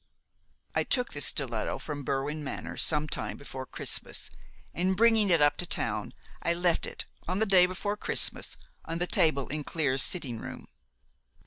[0.73, 4.31] "I took this stiletto from Berwin Manor some time before Christmas,
[4.73, 8.97] and, bringing it up to town, I left it, on the day before Christmas, on
[8.97, 10.65] the table in Clear's sitting room.